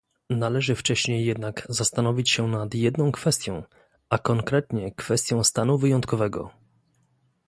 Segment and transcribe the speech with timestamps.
[0.29, 3.63] Należy wcześniej jednak zastanowić się nad jedną kwestią,
[4.09, 6.49] a konkretnie kwestią stanu wyjątkowego